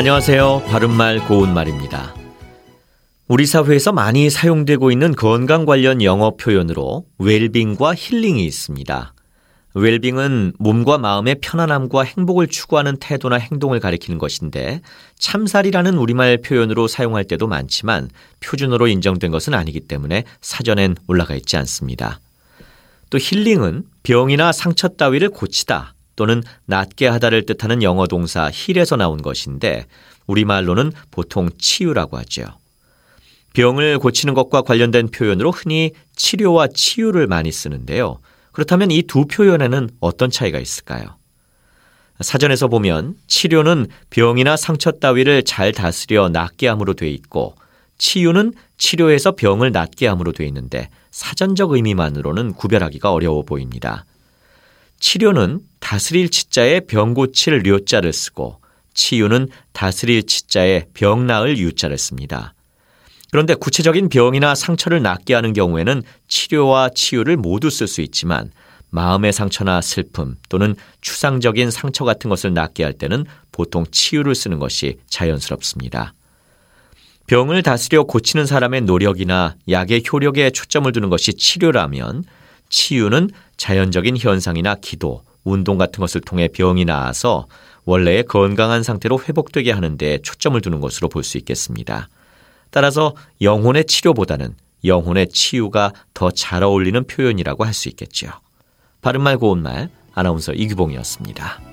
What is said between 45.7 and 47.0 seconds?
다스려 낫게 함으로